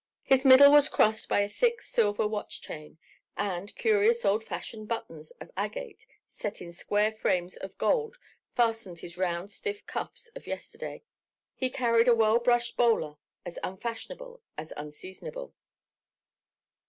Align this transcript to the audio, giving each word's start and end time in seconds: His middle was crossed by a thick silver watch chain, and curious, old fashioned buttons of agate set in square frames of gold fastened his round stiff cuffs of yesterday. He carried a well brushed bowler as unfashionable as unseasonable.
His 0.23 0.43
middle 0.43 0.71
was 0.71 0.89
crossed 0.89 1.29
by 1.29 1.41
a 1.41 1.47
thick 1.47 1.79
silver 1.79 2.27
watch 2.27 2.59
chain, 2.63 2.97
and 3.37 3.75
curious, 3.75 4.25
old 4.25 4.43
fashioned 4.43 4.87
buttons 4.87 5.29
of 5.39 5.51
agate 5.55 6.07
set 6.31 6.59
in 6.59 6.73
square 6.73 7.11
frames 7.11 7.55
of 7.57 7.77
gold 7.77 8.17
fastened 8.55 8.97
his 8.97 9.15
round 9.15 9.51
stiff 9.51 9.85
cuffs 9.85 10.29
of 10.29 10.47
yesterday. 10.47 11.03
He 11.53 11.69
carried 11.69 12.07
a 12.07 12.15
well 12.15 12.39
brushed 12.39 12.77
bowler 12.77 13.17
as 13.45 13.59
unfashionable 13.63 14.41
as 14.57 14.73
unseasonable. 14.75 15.53